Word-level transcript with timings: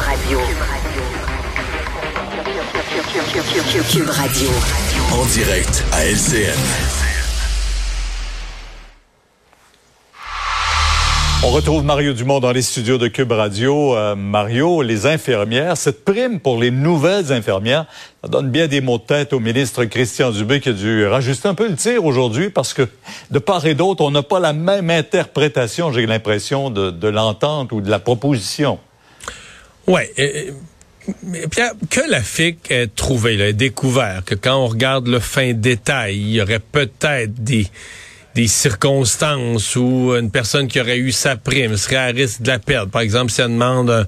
Radio. 0.00 0.38
Cube 3.90 4.08
Radio. 4.08 4.48
En 5.12 5.24
direct 5.26 5.84
à 5.92 6.04
LCN. 6.06 6.56
On 11.42 11.50
retrouve 11.50 11.84
Mario 11.84 12.12
Dumont 12.12 12.40
dans 12.40 12.52
les 12.52 12.62
studios 12.62 12.98
de 12.98 13.08
Cube 13.08 13.32
Radio. 13.32 13.96
Euh, 13.96 14.14
Mario, 14.14 14.82
les 14.82 15.06
infirmières, 15.06 15.76
cette 15.76 16.04
prime 16.04 16.40
pour 16.40 16.58
les 16.58 16.70
nouvelles 16.70 17.32
infirmières, 17.32 17.86
ça 18.22 18.28
donne 18.28 18.50
bien 18.50 18.68
des 18.68 18.80
mots 18.80 18.98
de 18.98 19.02
tête 19.02 19.32
au 19.32 19.40
ministre 19.40 19.84
Christian 19.84 20.30
Dubé 20.30 20.60
qui 20.60 20.70
a 20.70 20.72
dû 20.72 21.06
rajuster 21.06 21.48
un 21.48 21.54
peu 21.54 21.68
le 21.68 21.76
tir 21.76 22.04
aujourd'hui 22.04 22.50
parce 22.50 22.72
que 22.72 22.88
de 23.30 23.38
part 23.38 23.66
et 23.66 23.74
d'autre, 23.74 24.02
on 24.02 24.10
n'a 24.10 24.22
pas 24.22 24.40
la 24.40 24.52
même 24.52 24.90
interprétation, 24.90 25.92
j'ai 25.92 26.06
l'impression, 26.06 26.70
de, 26.70 26.90
de 26.90 27.08
l'entente 27.08 27.72
ou 27.72 27.80
de 27.80 27.90
la 27.90 27.98
proposition. 27.98 28.78
Oui. 29.90 30.02
mais 31.24 31.46
Pierre, 31.48 31.72
que 31.90 32.00
la 32.08 32.22
FIC 32.22 32.70
ait 32.70 32.86
trouvé, 32.86 33.36
là, 33.36 33.48
ait 33.48 33.52
découvert 33.52 34.22
que 34.24 34.34
quand 34.34 34.56
on 34.56 34.68
regarde 34.68 35.08
le 35.08 35.18
fin 35.18 35.52
détail, 35.52 36.16
il 36.16 36.30
y 36.30 36.40
aurait 36.40 36.60
peut-être 36.60 37.34
des 37.34 37.66
des 38.34 38.46
circonstances 38.46 39.74
où 39.76 40.12
une 40.14 40.30
personne 40.30 40.68
qui 40.68 40.80
aurait 40.80 40.98
eu 40.98 41.12
sa 41.12 41.36
prime 41.36 41.76
serait 41.76 41.96
à 41.96 42.06
risque 42.06 42.42
de 42.42 42.48
la 42.48 42.58
perdre. 42.58 42.90
Par 42.90 43.02
exemple, 43.02 43.32
si 43.32 43.40
elle 43.40 43.48
demande 43.48 44.06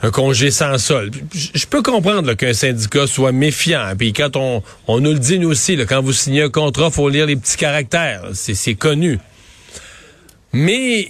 un, 0.00 0.10
congé 0.10 0.50
sans 0.50 0.78
solde. 0.78 1.14
Je 1.32 1.66
peux 1.66 1.82
comprendre 1.82 2.32
qu'un 2.34 2.54
syndicat 2.54 3.06
soit 3.06 3.30
méfiant. 3.30 3.92
Puis 3.96 4.12
quand 4.12 4.34
on, 4.36 4.62
on 4.88 5.00
nous 5.00 5.12
le 5.12 5.18
dit 5.18 5.38
nous 5.38 5.50
aussi, 5.50 5.76
quand 5.86 6.02
vous 6.02 6.12
signez 6.12 6.42
un 6.42 6.48
contrat, 6.48 6.90
faut 6.90 7.08
lire 7.08 7.26
les 7.26 7.36
petits 7.36 7.56
caractères. 7.56 8.22
C'est 8.32 8.74
connu. 8.74 9.20
Mais 10.52 11.08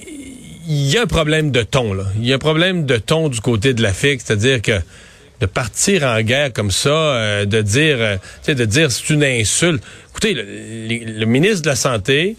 il 0.66 0.90
y 0.90 0.98
a 0.98 1.02
un 1.02 1.06
problème 1.06 1.50
de 1.50 1.62
ton. 1.62 1.92
Là. 1.94 2.04
Il 2.16 2.26
y 2.26 2.32
a 2.32 2.36
un 2.36 2.38
problème 2.38 2.86
de 2.86 2.96
ton 2.96 3.28
du 3.28 3.40
côté 3.40 3.74
de 3.74 3.82
la 3.82 3.92
FIC, 3.92 4.20
c'est-à-dire 4.20 4.62
que 4.62 4.80
de 5.40 5.46
partir 5.46 6.04
en 6.04 6.20
guerre 6.22 6.52
comme 6.52 6.70
ça, 6.70 6.90
euh, 6.90 7.44
de 7.44 7.62
dire, 7.62 7.96
euh, 7.98 8.16
de 8.46 8.64
dire 8.64 8.92
c'est 8.92 9.10
une 9.10 9.24
insulte. 9.24 9.82
Écoutez, 10.10 10.34
le, 10.34 11.24
ministre 11.26 11.62
de 11.62 11.68
la 11.68 11.76
Santé, 11.76 12.36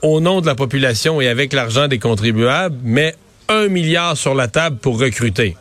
au 0.00 0.20
nom 0.20 0.40
de 0.40 0.46
la 0.46 0.54
population 0.54 1.20
et 1.20 1.28
avec 1.28 1.52
l'argent 1.52 1.86
des 1.86 1.98
contribuables, 1.98 2.76
met 2.82 3.14
un 3.48 3.68
milliard 3.68 4.16
sur 4.16 4.34
la 4.34 4.48
table 4.48 4.78
pour 4.78 4.98
recruter. 4.98 5.56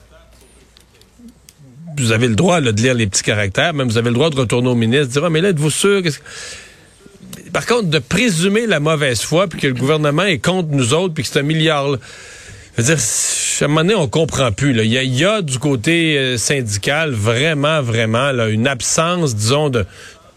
Vous 1.98 2.14
avez 2.14 2.30
le 2.30 2.36
droit 2.36 2.62
de 2.62 2.72
lire 2.72 2.94
les 2.94 3.08
petits 3.08 3.24
caractères, 3.24 3.74
même 3.74 3.90
vous 3.90 3.98
avez 3.98 4.10
le 4.10 4.16
droit 4.16 4.30
de 4.30 4.38
retourner 4.38 4.70
au 4.70 4.76
ministre, 4.76 5.08
de 5.08 5.12
dire 5.12 5.26
ah, 5.26 5.30
mais 5.30 5.42
là, 5.42 5.50
êtes-vous 5.50 5.72
sûr? 5.72 6.02
Par 7.52 7.66
contre, 7.66 7.90
de 7.90 8.00
présumer 8.00 8.66
la 8.68 8.80
mauvaise 8.80 9.22
foi, 9.22 9.48
puis 9.48 9.60
que 9.60 9.68
le 9.68 9.74
gouvernement 9.74 10.24
est 10.24 10.40
contre 10.40 10.70
nous 10.72 10.94
autres, 10.94 11.14
puis 11.14 11.24
que 11.24 11.30
c'est 11.30 11.40
un 11.40 11.44
milliard. 11.44 11.90
Là, 11.90 11.98
je 12.78 12.82
veux 12.82 12.96
dire, 12.96 13.04
à 13.62 13.66
un 13.66 13.68
moment 13.68 13.82
donné, 13.82 13.96
on 13.96 14.08
comprend 14.08 14.52
plus. 14.52 14.72
Il, 14.72 14.94
y 14.94 15.26
a, 15.26 15.42
du 15.42 15.60
côté 15.60 16.18
euh, 16.18 16.38
syndical 16.38 17.12
vraiment, 17.12 17.82
vraiment 17.82 18.30
une 18.48 18.68
absence, 18.68 19.36
disons, 19.36 19.70
de 19.70 19.86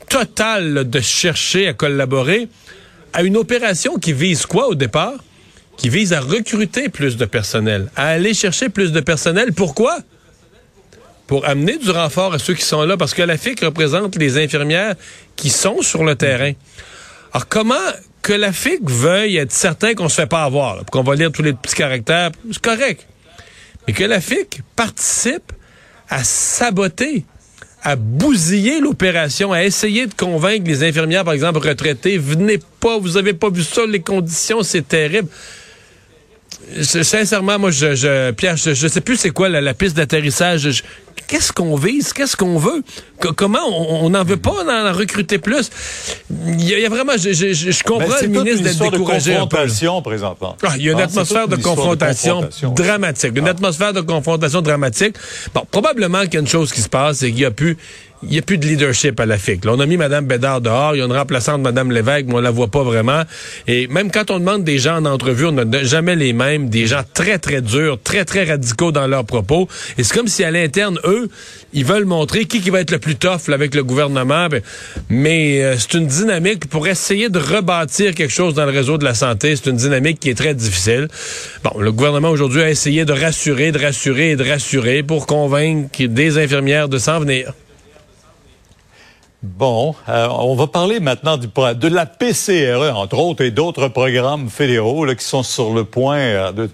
totale 0.09 0.89
de 0.89 1.01
chercher 1.01 1.69
à 1.69 1.73
collaborer 1.73 2.49
à 3.13 3.23
une 3.23 3.37
opération 3.37 3.97
qui 3.99 4.13
vise 4.13 4.47
quoi 4.47 4.69
au 4.69 4.75
départ? 4.75 5.15
Qui 5.77 5.89
vise 5.89 6.13
à 6.13 6.21
recruter 6.21 6.89
plus 6.89 7.17
de 7.17 7.25
personnel, 7.25 7.91
à 7.97 8.09
aller 8.09 8.35
chercher 8.35 8.69
plus 8.69 8.93
de 8.93 9.01
personnel. 9.01 9.53
Pourquoi? 9.53 9.99
Pour 11.27 11.47
amener 11.47 11.79
du 11.79 11.91
renfort 11.91 12.35
à 12.35 12.39
ceux 12.39 12.55
qui 12.55 12.65
sont 12.65 12.83
là, 12.83 12.97
parce 12.97 13.15
que 13.15 13.23
la 13.23 13.39
FIC 13.39 13.61
représente 13.61 14.17
les 14.17 14.37
infirmières 14.37 14.95
qui 15.35 15.49
sont 15.49 15.81
sur 15.81 16.05
le 16.05 16.15
terrain. 16.15 16.53
Alors 17.33 17.49
comment 17.49 17.75
que 18.21 18.33
la 18.33 18.53
FIC 18.53 18.89
veuille 18.89 19.37
être 19.37 19.53
certain 19.53 19.95
qu'on 19.95 20.09
se 20.09 20.15
fait 20.15 20.27
pas 20.27 20.45
avoir, 20.45 20.85
qu'on 20.87 21.03
va 21.03 21.15
lire 21.15 21.33
tous 21.33 21.43
les 21.43 21.53
petits 21.53 21.75
caractères, 21.75 22.31
c'est 22.51 22.63
correct. 22.63 23.07
Mais 23.87 23.95
que 23.95 24.05
la 24.05 24.21
FIC 24.21 24.61
participe 24.77 25.53
à 26.09 26.23
saboter, 26.23 27.25
à 27.83 27.97
bousiller 27.97 28.81
l'opération, 28.81 29.53
à 29.53 29.65
essayer 29.65 30.07
de 30.07 30.15
convaincre 30.15 30.65
les 30.67 30.85
infirmières, 30.85 31.25
par 31.25 31.33
exemple, 31.33 31.67
retraitées, 31.67 32.17
venez 32.19 32.61
pas, 32.79 32.99
vous 32.99 33.17
avez 33.17 33.33
pas 33.33 33.51
vu 33.51 33.65
ça, 33.65 33.87
les 33.87 34.01
conditions, 34.01 34.63
c'est 34.63 34.87
terrible. 34.87 35.29
sincèrement, 36.83 37.59
moi, 37.59 37.71
je, 37.71 37.95
je 37.97 38.31
Pierre, 38.33 38.57
je, 38.57 38.73
je 38.75 38.87
sais 38.87 39.01
plus 39.01 39.17
c'est 39.17 39.31
quoi 39.31 39.49
la, 39.49 39.75
piste 39.75 39.97
d'atterrissage 39.97 40.85
qu'est-ce 41.33 41.51
qu'on 41.51 41.77
vise, 41.77 42.13
qu'est-ce 42.13 42.37
qu'on 42.37 42.59
veut, 42.59 42.83
comment 43.37 43.67
on 43.67 44.11
n'en 44.11 44.23
veut 44.23 44.37
pas 44.37 44.51
en 44.51 44.93
recruter 44.93 45.39
plus? 45.39 45.71
Il 46.31 46.63
y, 46.63 46.85
a, 46.85 46.89
vraiment, 46.91 47.15
je, 47.17 47.33
je, 47.33 47.55
je 47.55 47.83
comprends 47.83 48.21
le 48.21 48.29
ministre 48.29 48.63
d'être 48.63 48.91
découragé. 48.91 49.33
De 49.33 49.39
confrontation 49.39 50.03
présentement. 50.03 50.57
Ah, 50.63 50.75
il 50.77 50.83
y 50.83 50.91
a 50.91 50.93
une 50.93 51.01
ah, 51.01 51.05
atmosphère 51.05 51.49
de 51.49 51.57
confrontation, 51.57 52.43
dramatique, 52.77 53.33
une 53.35 53.49
ah. 53.49 53.53
atmosphère 53.53 53.95
de 53.95 54.03
confrontation 54.03 54.61
dramatique. 54.61 55.17
Bon, 55.55 55.63
probablement 55.71 56.21
qu'il 56.25 56.35
y 56.35 56.37
a 56.37 56.41
une 56.41 56.47
chose 56.47 56.71
qui 56.71 56.83
se 56.83 56.91
passe, 56.91 57.23
et 57.23 57.31
qu'il 57.31 57.41
y 57.41 57.47
a 57.47 57.51
plus 57.51 57.79
il 58.23 58.29
n'y 58.29 58.39
a 58.39 58.43
plus 58.43 58.59
de 58.59 58.67
leadership 58.67 59.19
à 59.19 59.27
la 59.27 59.37
FIC. 59.37 59.65
Là, 59.65 59.73
on 59.75 59.81
a 59.81 59.87
mis 59.87 59.97
Mme 59.97 60.27
Bédard 60.27 60.61
dehors, 60.61 60.95
il 60.95 60.99
y 60.99 61.03
a 61.03 61.05
une 61.05 61.13
remplaçante 61.13 61.61
Mme 61.61 61.91
Lévesque, 61.91 62.27
mais 62.29 62.35
on 62.35 62.41
la 62.41 62.51
voit 62.51 62.69
pas 62.69 62.83
vraiment. 62.83 63.23
Et 63.67 63.89
même 63.89 64.11
quand 64.11 64.31
on 64.31 64.39
demande 64.39 64.65
des 64.65 64.79
gens 64.79 64.97
en 64.97 65.05
entrevue, 65.07 65.47
on 65.47 65.53
n'a 65.53 65.83
jamais 65.83 66.15
les 66.15 66.33
mêmes, 66.33 66.69
des 66.69 66.87
gens 66.87 67.03
très, 67.15 67.39
très 67.39 67.61
durs, 67.61 67.99
très, 68.03 68.25
très 68.25 68.45
radicaux 68.45 68.93
dans 68.93 69.07
leurs 69.07 69.25
propos. 69.25 69.69
Et 69.99 70.05
c'est 70.05 70.15
comme 70.15 70.29
si 70.29 70.45
à 70.45 70.51
l'interne, 70.51 70.99
eux, 71.05 71.29
ils 71.73 71.85
veulent 71.85 72.05
montrer 72.05 72.45
qui, 72.45 72.61
qui 72.61 72.71
va 72.71 72.81
être 72.81 72.93
le 72.93 72.99
plus 72.99 73.17
tough 73.17 73.49
avec 73.53 73.75
le 73.75 73.83
gouvernement. 73.83 74.49
Ben, 74.49 74.63
mais 75.09 75.63
euh, 75.63 75.77
c'est 75.79 75.95
une 75.95 76.07
dynamique 76.07 76.69
pour 76.69 76.87
essayer 76.87 77.29
de 77.29 77.39
rebâtir 77.39 78.15
quelque 78.15 78.33
chose 78.33 78.55
dans 78.55 78.67
le 78.67 78.73
réseau 78.73 78.99
de 78.99 79.05
la 79.05 79.15
santé. 79.15 79.57
C'est 79.57 79.71
une 79.71 79.77
dynamique 79.77 80.21
qui 80.21 80.31
est 80.31 80.35
très 80.35 80.55
difficile. 80.55 81.09
Bon, 81.65 81.79
le 81.79 81.91
gouvernement 81.91 82.31
aujourd'hui 82.31 82.63
a 82.63 82.71
essayé 82.71 83.05
de 83.05 83.13
rassurer, 83.13 83.73
de 83.73 83.81
rassurer 83.81 84.31
et 84.31 84.37
de 84.37 84.49
rassurer 84.49 85.03
pour 85.03 85.27
convaincre 85.27 86.03
des 86.05 86.39
infirmières 86.39 86.89
de 86.89 86.99
s'en 86.99 87.21
venir. 87.21 87.53
Bon, 89.43 89.97
euh, 90.09 90.29
on 90.31 90.55
va 90.55 90.69
parler 90.69 91.01
maintenant 91.01 91.37
du, 91.37 91.49
de 91.49 91.89
la 91.89 92.07
PCRE, 92.07 92.97
entre 92.97 93.19
autres, 93.19 93.43
et 93.43 93.51
d'autres 93.51 93.89
programmes 93.89 94.49
fédéraux 94.49 95.05
qui 95.17 95.25
sont 95.25 95.43
sur 95.43 95.75
le 95.75 95.83
point 95.83 96.19
euh, 96.19 96.53
de 96.53 96.71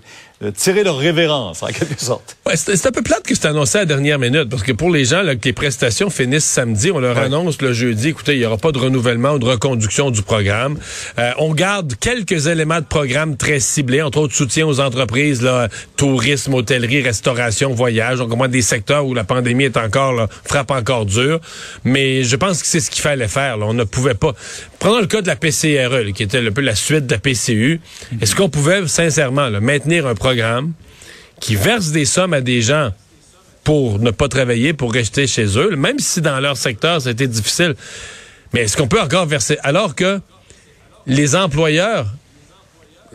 tirer 0.54 0.84
leur 0.84 0.98
révérence, 0.98 1.62
en 1.62 1.66
quelque 1.66 2.00
sorte. 2.00 2.36
Ouais, 2.46 2.56
c'est 2.56 2.86
un 2.86 2.92
peu 2.92 3.02
plate 3.02 3.24
que 3.24 3.34
c'est 3.34 3.46
annoncé 3.46 3.78
à 3.78 3.80
la 3.80 3.86
dernière 3.86 4.18
minute, 4.18 4.48
parce 4.48 4.62
que 4.62 4.72
pour 4.72 4.90
les 4.90 5.04
gens 5.04 5.22
là, 5.22 5.34
que 5.34 5.44
les 5.44 5.52
prestations 5.52 6.10
finissent 6.10 6.44
samedi, 6.44 6.90
on 6.92 7.00
leur 7.00 7.18
annonce 7.18 7.60
le 7.60 7.72
jeudi, 7.72 8.08
écoutez, 8.08 8.34
il 8.34 8.38
n'y 8.38 8.44
aura 8.44 8.56
pas 8.56 8.72
de 8.72 8.78
renouvellement 8.78 9.32
ou 9.32 9.38
de 9.38 9.44
reconduction 9.44 10.10
du 10.10 10.22
programme. 10.22 10.78
Euh, 11.18 11.32
on 11.38 11.54
garde 11.54 11.94
quelques 11.98 12.46
éléments 12.46 12.80
de 12.80 12.86
programme 12.86 13.36
très 13.36 13.60
ciblés, 13.60 14.02
entre 14.02 14.18
autres 14.18 14.34
soutien 14.34 14.66
aux 14.66 14.80
entreprises, 14.80 15.42
là, 15.42 15.68
tourisme, 15.96 16.54
hôtellerie, 16.54 17.02
restauration, 17.02 17.74
voyage, 17.74 18.18
donc 18.18 18.32
au 18.32 18.36
moins 18.36 18.48
des 18.48 18.62
secteurs 18.62 19.06
où 19.06 19.14
la 19.14 19.24
pandémie 19.24 19.64
est 19.64 19.76
encore, 19.76 20.12
là, 20.12 20.28
frappe 20.44 20.70
encore 20.70 21.04
dur. 21.04 21.40
Mais 21.84 22.22
je 22.22 22.36
pense 22.36 22.62
que 22.62 22.66
c'est 22.66 22.80
ce 22.80 22.90
qu'il 22.90 23.02
fallait 23.02 23.28
faire. 23.28 23.56
Là. 23.56 23.66
On 23.66 23.74
ne 23.74 23.84
pouvait 23.84 24.14
pas. 24.14 24.34
Prenons 24.78 25.00
le 25.00 25.06
cas 25.06 25.22
de 25.22 25.26
la 25.26 25.36
PCRE, 25.36 26.12
qui 26.12 26.22
était 26.22 26.38
un 26.38 26.52
peu 26.52 26.60
la 26.60 26.76
suite 26.76 27.06
de 27.06 27.12
la 27.12 27.18
PCU. 27.18 27.80
Est-ce 28.20 28.36
qu'on 28.36 28.48
pouvait, 28.48 28.86
sincèrement, 28.86 29.48
là, 29.48 29.60
maintenir 29.60 30.06
un 30.06 30.14
programme 30.14 30.72
qui 31.40 31.56
verse 31.56 31.90
des 31.90 32.04
sommes 32.04 32.32
à 32.32 32.40
des 32.40 32.62
gens 32.62 32.92
pour 33.64 33.98
ne 33.98 34.10
pas 34.12 34.28
travailler, 34.28 34.72
pour 34.72 34.92
rester 34.92 35.26
chez 35.26 35.58
eux, 35.58 35.74
même 35.76 35.98
si 35.98 36.20
dans 36.20 36.38
leur 36.38 36.56
secteur, 36.56 37.02
c'était 37.02 37.26
difficile? 37.26 37.74
Mais 38.52 38.62
est-ce 38.62 38.76
qu'on 38.76 38.88
peut 38.88 39.00
encore 39.00 39.26
verser, 39.26 39.58
alors 39.62 39.94
que 39.94 40.20
les 41.06 41.34
employeurs 41.34 42.06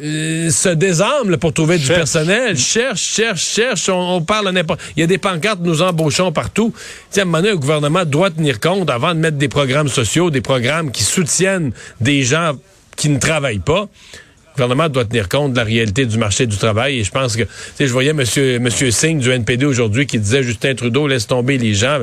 euh, 0.01 0.49
se 0.49 0.69
désarment 0.69 1.37
pour 1.37 1.53
trouver 1.53 1.77
du 1.77 1.87
personnel, 1.87 2.57
cherchent, 2.57 3.01
cherchent, 3.01 3.45
cherchent, 3.45 3.89
on, 3.89 4.21
parle 4.21 4.49
n'importe... 4.49 4.81
Il 4.95 5.01
y 5.01 5.03
a 5.03 5.07
des 5.07 5.17
pancartes, 5.17 5.59
nous 5.61 5.81
embauchons 5.81 6.31
partout. 6.31 6.73
à 7.15 7.21
un 7.21 7.25
moment 7.25 7.37
donné, 7.39 7.51
le 7.51 7.57
gouvernement 7.57 8.05
doit 8.05 8.31
tenir 8.31 8.59
compte, 8.59 8.89
avant 8.89 9.13
de 9.13 9.19
mettre 9.19 9.37
des 9.37 9.49
programmes 9.49 9.89
sociaux, 9.89 10.29
des 10.29 10.41
programmes 10.41 10.91
qui 10.91 11.03
soutiennent 11.03 11.71
des 12.01 12.23
gens 12.23 12.53
qui 12.95 13.09
ne 13.09 13.19
travaillent 13.19 13.59
pas, 13.59 13.81
le 13.81 14.51
gouvernement 14.55 14.89
doit 14.89 15.05
tenir 15.05 15.29
compte 15.29 15.53
de 15.53 15.57
la 15.57 15.63
réalité 15.63 16.05
du 16.05 16.17
marché 16.17 16.45
du 16.45 16.57
travail. 16.57 16.99
Et 16.99 17.03
je 17.03 17.11
pense 17.11 17.35
que, 17.35 17.43
je 17.79 17.85
voyais 17.85 18.13
Monsieur, 18.13 18.59
Monsieur 18.59 18.91
Singh 18.91 19.19
du 19.19 19.31
NPD 19.31 19.65
aujourd'hui 19.65 20.05
qui 20.05 20.19
disait 20.19 20.43
Justin 20.43 20.75
Trudeau 20.75 21.07
laisse 21.07 21.27
tomber 21.27 21.57
les 21.57 21.73
gens. 21.73 21.99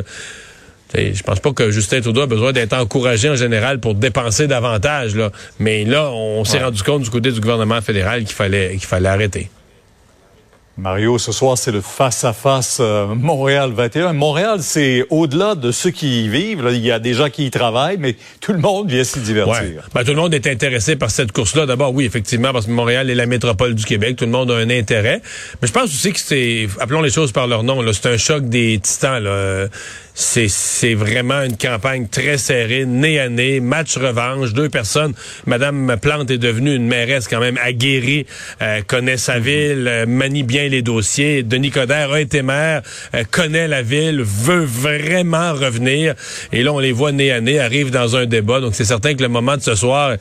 Je 0.94 1.22
pense 1.22 1.40
pas 1.40 1.52
que 1.52 1.70
Justin 1.70 2.00
Trudeau 2.00 2.22
a 2.22 2.26
besoin 2.26 2.52
d'être 2.52 2.72
encouragé 2.72 3.28
en 3.28 3.36
général 3.36 3.80
pour 3.80 3.94
dépenser 3.94 4.46
davantage, 4.46 5.14
là. 5.14 5.30
Mais 5.58 5.84
là, 5.84 6.10
on 6.10 6.44
s'est 6.44 6.62
rendu 6.62 6.82
compte 6.82 7.02
du 7.02 7.10
côté 7.10 7.30
du 7.30 7.40
gouvernement 7.40 7.80
fédéral 7.80 8.24
qu'il 8.24 8.34
fallait, 8.34 8.70
qu'il 8.72 8.86
fallait 8.86 9.08
arrêter. 9.08 9.50
Mario, 10.80 11.18
ce 11.18 11.30
soir, 11.30 11.58
c'est 11.58 11.72
le 11.72 11.82
face-à-face 11.82 12.78
euh, 12.80 13.08
Montréal 13.08 13.70
21. 13.74 14.14
Montréal, 14.14 14.60
c'est 14.62 15.04
au-delà 15.10 15.54
de 15.54 15.72
ceux 15.72 15.90
qui 15.90 16.24
y 16.24 16.28
vivent. 16.28 16.66
il 16.70 16.78
y 16.78 16.90
a 16.90 16.98
des 16.98 17.12
gens 17.12 17.28
qui 17.28 17.44
y 17.44 17.50
travaillent, 17.50 17.98
mais 17.98 18.16
tout 18.40 18.52
le 18.52 18.60
monde 18.60 18.88
vient 18.88 19.04
s'y 19.04 19.20
divertir. 19.20 19.88
Ben, 19.92 20.04
tout 20.04 20.12
le 20.12 20.16
monde 20.16 20.32
est 20.32 20.46
intéressé 20.46 20.96
par 20.96 21.10
cette 21.10 21.32
course-là. 21.32 21.66
D'abord, 21.66 21.92
oui, 21.92 22.06
effectivement, 22.06 22.52
parce 22.52 22.64
que 22.64 22.70
Montréal 22.70 23.10
est 23.10 23.14
la 23.14 23.26
métropole 23.26 23.74
du 23.74 23.84
Québec. 23.84 24.16
Tout 24.16 24.24
le 24.24 24.30
monde 24.30 24.50
a 24.50 24.54
un 24.54 24.70
intérêt. 24.70 25.20
Mais 25.60 25.68
je 25.68 25.72
pense 25.72 25.84
aussi 25.84 26.14
que 26.14 26.20
c'est, 26.20 26.66
appelons 26.78 27.02
les 27.02 27.10
choses 27.10 27.32
par 27.32 27.46
leur 27.46 27.62
nom, 27.62 27.84
c'est 27.92 28.08
un 28.08 28.16
choc 28.16 28.48
des 28.48 28.80
titans. 28.82 29.22
Là 29.22 29.66
c'est 30.20 30.94
vraiment 30.94 31.42
une 31.42 31.56
campagne 31.56 32.06
très 32.06 32.36
serrée, 32.38 32.84
nez 32.84 33.18
à 33.18 33.28
nez, 33.28 33.60
match 33.60 33.96
revanche, 33.96 34.52
deux 34.52 34.68
personnes. 34.68 35.14
Madame 35.46 35.96
Plante 36.00 36.30
est 36.30 36.38
devenue 36.38 36.74
une 36.74 36.86
mairesse 36.86 37.26
quand 37.26 37.40
même 37.40 37.58
aguerrie, 37.62 38.26
euh, 38.60 38.82
connaît 38.86 39.16
sa 39.16 39.38
mhm. 39.38 39.42
ville, 39.42 39.88
euh, 39.88 40.06
manie 40.06 40.42
bien 40.42 40.68
les 40.68 40.82
dossiers. 40.82 41.42
Denis 41.42 41.70
Coderre 41.70 42.12
a 42.12 42.20
été 42.20 42.42
maire, 42.42 42.82
euh, 43.14 43.24
connaît 43.30 43.66
la 43.66 43.82
ville, 43.82 44.22
veut 44.22 44.64
vraiment 44.64 45.54
revenir. 45.54 46.14
Et 46.52 46.62
là, 46.62 46.72
on 46.72 46.78
les 46.78 46.92
voit 46.92 47.12
nez 47.12 47.32
à 47.32 47.40
nez, 47.40 47.58
arrivent 47.58 47.90
dans 47.90 48.16
un 48.16 48.26
débat. 48.26 48.60
Donc, 48.60 48.74
c'est 48.74 48.84
certain 48.84 49.14
que 49.14 49.22
le 49.22 49.28
moment 49.28 49.56
de 49.56 49.62
ce 49.62 49.74
soir, 49.74 50.16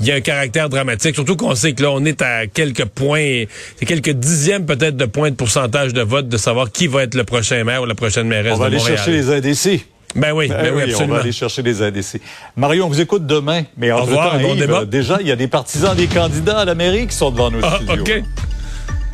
il 0.00 0.06
y 0.06 0.10
a 0.10 0.16
un 0.16 0.20
caractère 0.20 0.68
dramatique. 0.68 1.14
Surtout 1.14 1.36
qu'on 1.36 1.54
sait 1.54 1.72
que 1.72 1.82
là, 1.82 1.90
on 1.92 2.04
est 2.04 2.20
à 2.22 2.46
quelques 2.46 2.86
points, 2.86 3.44
c'est 3.76 3.86
quelques 3.86 4.10
dixièmes 4.10 4.66
peut-être 4.66 4.96
de 4.96 5.04
points 5.04 5.30
de 5.30 5.36
pourcentage 5.36 5.92
de 5.92 6.02
vote 6.02 6.28
de 6.28 6.36
savoir 6.36 6.72
qui 6.72 6.88
va 6.88 7.04
être 7.04 7.14
le 7.14 7.24
prochain 7.24 7.62
maire 7.64 7.82
ou 7.82 7.86
la 7.86 7.94
prochaine 7.94 8.26
mairesse 8.26 8.54
on 8.54 8.56
va 8.56 8.66
aller 8.66 8.78
chercher 8.78 9.12
les 9.12 9.30
ADC. 9.44 9.86
Ben 10.14 10.32
oui, 10.32 10.48
ben, 10.48 10.62
ben 10.62 10.74
oui, 10.74 10.82
absolument. 10.82 11.14
On 11.14 11.16
va 11.16 11.22
aller 11.22 11.32
chercher 11.32 11.62
les 11.62 11.82
ADC. 11.82 12.20
Mario, 12.56 12.84
on 12.84 12.88
vous 12.88 13.00
écoute 13.00 13.26
demain, 13.26 13.64
mais 13.76 13.90
en 13.90 14.02
revoir, 14.02 14.38
bon 14.38 14.54
débat. 14.54 14.84
déjà, 14.84 15.18
il 15.20 15.26
y 15.26 15.32
a 15.32 15.36
des 15.36 15.48
partisans 15.48 15.94
des 15.96 16.06
candidats 16.06 16.60
à 16.60 16.64
la 16.64 16.74
mairie 16.74 17.06
qui 17.06 17.16
sont 17.16 17.30
devant 17.30 17.50
nos 17.50 17.58
ah, 17.62 17.76
studios. 17.76 18.02
OK. 18.02 18.22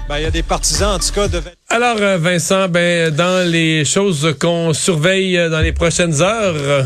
Ben, 0.09 0.19
il 0.19 0.23
y 0.23 0.27
a 0.27 0.31
des 0.31 0.43
partisans, 0.43 0.97
en 0.97 0.99
tout 0.99 1.13
cas, 1.13 1.29
de... 1.29 1.41
Alors, 1.73 1.99
euh, 2.01 2.19
Vincent, 2.19 2.69
ben, 2.69 3.15
dans 3.15 3.49
les 3.49 3.85
choses 3.85 4.35
qu'on 4.41 4.73
surveille 4.73 5.39
euh, 5.39 5.49
dans 5.49 5.61
les 5.61 5.71
prochaines 5.71 6.21
heures... 6.21 6.85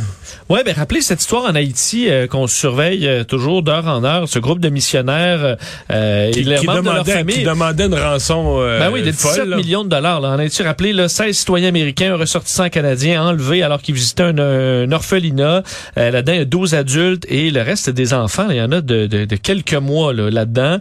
Oui, 0.51 0.61
ben 0.63 0.75
rappelez 0.75 1.01
cette 1.01 1.23
histoire 1.23 1.45
en 1.45 1.55
Haïti 1.55 2.11
euh, 2.11 2.27
qu'on 2.27 2.47
surveille 2.47 3.09
euh, 3.09 3.25
toujours 3.25 3.63
d'heure 3.63 3.87
en 3.87 4.05
heure, 4.05 4.29
ce 4.29 4.39
groupe 4.39 4.61
de 4.61 4.69
missionnaires 4.69 5.57
euh, 5.91 6.31
qui, 6.33 6.45
qui, 6.45 6.67
demandait, 6.67 7.25
qui 7.25 7.45
demandait 7.45 7.87
une 7.87 7.95
rançon 7.95 8.59
ben 8.59 8.91
oui, 8.93 9.03
de 9.03 9.11
17 9.11 9.47
millions 9.57 9.85
de 9.85 9.89
dollars. 9.89 10.21
Là. 10.21 10.31
En 10.31 10.39
Haïti, 10.39 10.63
rappelez, 10.63 10.93
là, 10.93 11.09
16 11.09 11.35
citoyens 11.35 11.69
américains, 11.69 12.13
un 12.13 12.17
ressortissant 12.19 12.69
canadien 12.69 13.25
enlevé 13.25 13.63
alors 13.63 13.81
qu'ils 13.81 13.95
visitaient 13.95 14.25
un, 14.39 14.93
orphelinat. 14.93 15.63
là-dedans, 15.97 16.33
il 16.33 16.39
y 16.39 16.43
a 16.43 16.45
12 16.45 16.75
adultes 16.75 17.25
et 17.31 17.51
le 17.51 17.63
reste 17.63 17.89
des 17.89 18.13
enfants. 18.13 18.49
il 18.51 18.57
y 18.57 18.63
en 18.63 18.73
a 18.73 18.83
de, 18.83 19.07
de, 19.07 19.25
de 19.25 19.37
quelques 19.37 19.73
mois 19.73 20.13
là-dedans, 20.13 20.79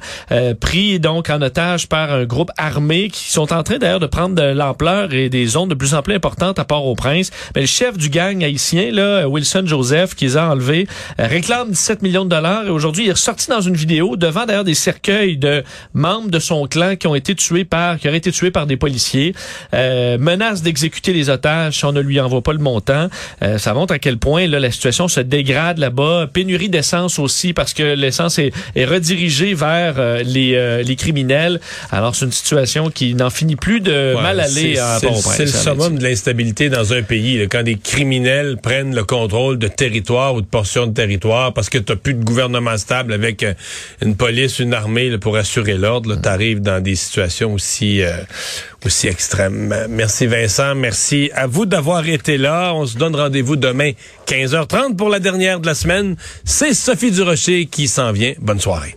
pris 0.60 1.00
donc 1.00 1.30
en 1.30 1.42
otage 1.42 1.88
par 1.88 2.12
un 2.12 2.26
groupe 2.26 2.52
armé 2.58 3.10
qui 3.10 3.32
sont 3.32 3.54
en 3.54 3.64
train 3.64 3.78
d'ailleurs 3.78 3.93
de 4.00 4.07
prendre 4.07 4.36
de 4.36 4.42
l'ampleur 4.42 5.13
et 5.13 5.30
des 5.30 5.45
zones 5.45 5.69
de 5.69 5.75
plus 5.75 5.94
en 5.94 6.01
plus 6.01 6.13
importantes 6.13 6.60
à 6.60 6.66
Port-au-Prince. 6.66 7.31
Mais 7.56 7.62
le 7.62 7.68
chef 7.68 7.98
du 7.98 8.10
gang 8.10 8.44
haïtien, 8.44 8.92
là, 8.92 9.28
Wilson 9.28 9.63
Joseph, 9.66 10.16
qui 10.16 10.25
les 10.25 10.38
a 10.38 10.50
enlevés, 10.50 10.88
euh, 11.19 11.28
réclame 11.28 11.72
17 11.72 12.01
millions 12.01 12.25
de 12.25 12.30
dollars 12.30 12.66
et 12.66 12.69
aujourd'hui 12.69 13.06
il 13.06 13.10
est 13.10 13.13
ressorti 13.13 13.50
dans 13.50 13.62
une 13.62 13.75
vidéo 13.75 14.16
devant 14.16 14.45
d'ailleurs 14.45 14.63
des 14.63 14.74
cercueils 14.74 15.38
de 15.38 15.63
membres 15.94 16.30
de 16.30 16.40
son 16.40 16.68
clan 16.68 16.95
qui 16.95 17.07
ont 17.07 17.16
été 17.16 17.36
tués 17.36 17.66
par, 17.66 17.98
qui 17.98 18.07
auraient 18.07 18.18
été 18.18 18.31
tués 18.31 18.51
par 18.51 18.68
des 18.68 18.78
policiers, 18.78 19.34
euh, 19.74 20.18
menace 20.18 20.62
d'exécuter 20.62 21.13
les 21.13 21.30
otages 21.30 21.78
si 21.78 21.86
on 21.86 21.92
ne 21.92 22.01
lui 22.01 22.19
envoie 22.19 22.42
pas 22.42 22.54
le 22.54 22.60
montant. 22.60 23.10
Euh, 23.42 23.57
ça 23.57 23.74
montre 23.74 23.94
à 23.94 24.00
quel 24.00 24.18
point 24.18 24.48
là, 24.48 24.60
la 24.60 24.72
situation 24.72 25.07
se 25.07 25.19
dégrade 25.19 25.78
là-bas. 25.78 26.28
Pénurie 26.31 26.69
d'essence 26.69 27.19
aussi 27.19 27.54
parce 27.54 27.74
que 27.74 27.96
l'essence 27.96 28.39
est, 28.39 28.51
est, 28.75 28.86
redirigée 28.86 29.54
vers 29.54 29.96
euh, 29.98 30.24
les, 30.24 30.84
les 30.84 30.96
criminels. 30.96 31.60
Alors 31.92 32.16
c'est 32.16 32.25
une 32.25 32.31
situation 32.31 32.89
qui 32.89 33.16
n'en 33.16 33.30
finit 33.30 33.56
plus 33.56 33.81
de 33.84 34.14
mal 34.16 34.40
aller 34.40 34.78
à 34.78 35.00
C'est 35.00 35.46
le 35.46 35.52
summum 35.52 35.98
de 35.98 36.04
l'instabilité 36.04 36.70
dans 36.70 36.94
un 36.94 37.04
pays. 37.04 37.38
Là, 37.38 37.46
quand 37.48 37.64
des 37.64 37.78
criminels 37.78 38.58
prennent 38.62 38.96
le 38.96 39.04
contrôle 39.04 39.58
de 39.60 39.68
territoire 39.68 40.36
ou 40.36 40.42
de 40.42 40.48
portion 40.48 40.88
de 40.88 40.94
territoire 40.94 41.54
parce 41.54 41.70
que 41.70 41.78
tu 41.78 41.94
plus 41.96 42.14
de 42.14 42.24
gouvernement 42.24 42.78
stable 42.78 43.14
avec 43.14 43.44
euh, 43.44 43.54
une 44.02 44.16
police, 44.16 44.60
une 44.60 44.74
armée 44.74 45.18
pour 45.18 45.38
assurer 45.38 45.76
l'ordre. 45.76 46.16
Tu 46.22 46.28
arrives 46.28 46.62
dans 46.62 46.82
des 46.82 46.96
situations 46.96 47.54
aussi, 47.54 48.02
euh, 48.02 48.12
aussi 48.86 49.08
extrêmes. 49.08 49.74
Merci 49.90 50.26
Vincent. 50.28 50.76
Merci 50.76 51.30
à 51.34 51.48
vous 51.48 51.66
d'avoir 51.66 52.08
été 52.08 52.38
là. 52.38 52.74
On 52.74 52.86
se 52.86 52.98
donne 52.98 53.16
rendez-vous 53.16 53.56
demain 53.56 53.92
15h30 54.28 54.96
pour 54.96 55.10
la 55.10 55.20
dernière 55.20 55.60
de 55.60 55.66
la 55.66 55.76
semaine. 55.76 56.16
C'est 56.44 56.74
Sophie 56.74 57.12
Durocher 57.12 57.66
qui 57.66 57.88
s'en 57.88 58.12
vient. 58.12 58.34
Bonne 58.40 58.60
soirée. 58.60 58.96